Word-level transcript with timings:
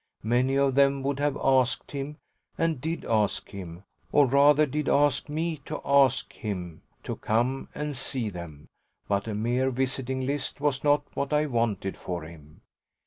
Many 0.23 0.55
of 0.57 0.73
them 0.73 1.03
would 1.03 1.19
have 1.19 1.37
asked 1.37 1.91
him, 1.91 2.17
and 2.57 2.81
did 2.81 3.05
ask 3.05 3.51
him, 3.51 3.83
or 4.11 4.25
rather 4.25 4.65
did 4.65 4.89
ask 4.89 5.29
me 5.29 5.57
to 5.65 5.79
ask 5.85 6.33
him, 6.33 6.81
to 7.03 7.17
come 7.17 7.69
and 7.75 7.95
see 7.95 8.27
them, 8.29 8.67
but 9.07 9.27
a 9.27 9.35
mere 9.35 9.69
visiting 9.69 10.25
list 10.25 10.59
was 10.59 10.83
not 10.83 11.03
what 11.13 11.31
I 11.31 11.45
wanted 11.45 11.97
for 11.97 12.23
him. 12.23 12.61